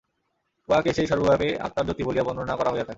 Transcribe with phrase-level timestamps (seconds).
[0.69, 2.89] উহাকে সেই সর্বব্যাপী আত্মার জ্যোতি বলিয়া বর্ণনা করা হইয়া থাকে।